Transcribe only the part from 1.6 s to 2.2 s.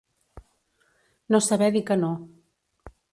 dir que no.